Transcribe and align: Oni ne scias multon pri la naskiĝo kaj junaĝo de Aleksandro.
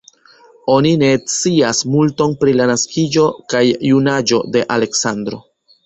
Oni 0.75 0.93
ne 1.01 1.09
scias 1.33 1.83
multon 1.97 2.35
pri 2.41 2.57
la 2.63 2.69
naskiĝo 2.73 3.29
kaj 3.55 3.65
junaĝo 3.93 4.45
de 4.57 4.69
Aleksandro. 4.79 5.45